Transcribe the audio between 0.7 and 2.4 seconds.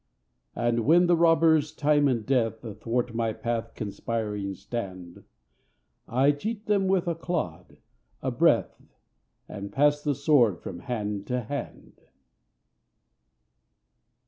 when the robbers Time and